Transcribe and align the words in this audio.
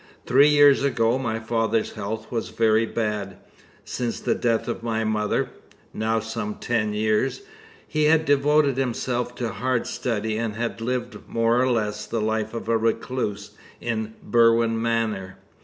Three 0.25 0.47
years 0.49 0.83
ago 0.83 1.19
my 1.19 1.39
father's 1.39 1.91
health 1.91 2.31
was 2.31 2.49
very 2.49 2.87
bad. 2.87 3.37
Since 3.85 4.19
the 4.19 4.33
death 4.33 4.67
of 4.67 4.81
my 4.81 5.03
mother 5.03 5.51
now 5.93 6.19
some 6.19 6.55
ten 6.55 6.95
years 6.95 7.43
he 7.87 8.05
had 8.05 8.25
devoted 8.25 8.77
himself 8.77 9.35
to 9.35 9.49
hard 9.49 9.85
study, 9.85 10.37
and 10.39 10.55
had 10.55 10.81
lived 10.81 11.19
more 11.27 11.61
or 11.61 11.69
less 11.69 12.07
the 12.07 12.19
life 12.19 12.55
of 12.55 12.67
a 12.67 12.77
recluse 12.79 13.51
in 13.79 14.15
Berwin 14.23 14.81
Manor. 14.81 15.37